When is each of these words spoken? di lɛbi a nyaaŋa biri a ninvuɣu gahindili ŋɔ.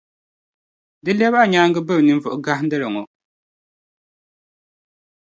di 1.03 1.11
lɛbi 1.19 1.37
a 1.41 1.45
nyaaŋa 1.51 1.79
biri 1.87 2.01
a 2.01 2.05
ninvuɣu 2.07 2.37
gahindili 2.45 2.87
ŋɔ. 2.95 3.03